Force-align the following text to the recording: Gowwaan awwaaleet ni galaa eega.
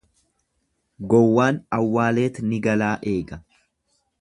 Gowwaan 1.13 1.61
awwaaleet 1.79 2.41
ni 2.49 2.63
galaa 2.69 2.95
eega. 3.13 3.43